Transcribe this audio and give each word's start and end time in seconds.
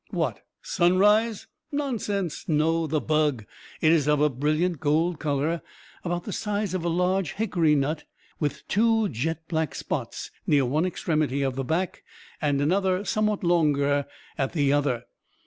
"What? 0.09 0.41
sunrise?" 0.63 1.45
"Nonsense! 1.71 2.49
no! 2.49 2.87
the 2.87 2.99
bug. 2.99 3.45
It 3.81 3.91
is 3.91 4.07
of 4.07 4.19
a 4.19 4.29
brilliant 4.31 4.79
gold 4.79 5.19
color 5.19 5.61
about 6.03 6.23
the 6.23 6.33
size 6.33 6.73
of 6.73 6.83
a 6.83 6.89
large 6.89 7.33
hickory 7.33 7.75
nut 7.75 8.05
with 8.39 8.67
two 8.67 9.09
jet 9.09 9.47
black 9.47 9.75
spots 9.75 10.31
near 10.47 10.65
one 10.65 10.87
extremity 10.87 11.43
of 11.43 11.55
the 11.55 11.63
back, 11.63 12.01
and 12.41 12.61
another, 12.61 13.05
somewhat 13.05 13.43
longer, 13.43 14.07
at 14.39 14.53
the 14.53 14.73
other. 14.73 15.05